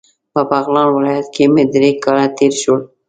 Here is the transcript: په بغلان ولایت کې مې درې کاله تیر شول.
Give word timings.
په 0.33 0.41
بغلان 0.49 0.87
ولایت 0.91 1.27
کې 1.35 1.43
مې 1.53 1.63
درې 1.73 1.91
کاله 2.03 2.25
تیر 2.37 2.53
شول. 2.61 2.81